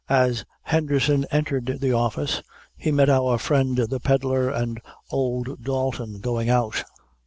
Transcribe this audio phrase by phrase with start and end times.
[0.09, 2.41] As Henderson entered the office,
[2.75, 4.81] he met our friend the pedlar and
[5.11, 6.83] old Dalton going out.